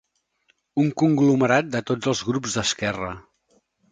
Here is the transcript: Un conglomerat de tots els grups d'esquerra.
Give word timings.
Un 0.83 0.87
conglomerat 1.01 1.69
de 1.77 1.83
tots 1.91 2.11
els 2.13 2.21
grups 2.31 2.57
d'esquerra. 2.61 3.13